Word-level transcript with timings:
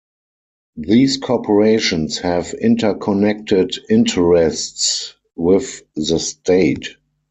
These 0.77 1.17
corporations 1.17 2.17
have 2.17 2.55
interconnected 2.55 3.75
interests 3.87 5.13
with 5.35 5.83
the 5.93 6.17
state. 6.17 6.95